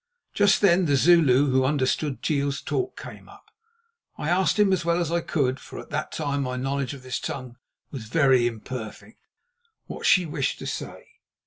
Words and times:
Just 0.33 0.61
then 0.61 0.85
the 0.87 0.95
Zulu 0.95 1.51
who 1.51 1.63
understood 1.63 2.23
Jeel's 2.23 2.59
talk 2.59 2.97
came 2.99 3.29
up. 3.29 3.51
I 4.17 4.29
asked 4.29 4.57
him 4.57 4.73
as 4.73 4.83
well 4.83 4.99
as 4.99 5.11
I 5.11 5.21
could, 5.21 5.59
for 5.59 5.77
at 5.77 5.91
that 5.91 6.11
time 6.11 6.41
my 6.41 6.55
knowledge 6.55 6.95
of 6.95 7.03
his 7.03 7.19
tongue 7.19 7.57
was 7.91 8.05
very 8.05 8.47
imperfect, 8.47 9.21
what 9.85 10.07
she 10.07 10.25
wished 10.25 10.57
to 10.57 10.65
say. 10.65 11.07